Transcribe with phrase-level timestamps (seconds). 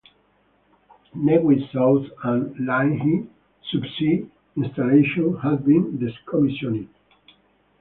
[1.13, 3.27] Nevis South and Linnhe
[3.71, 4.27] subsea
[4.57, 6.87] installations have been decommissioned.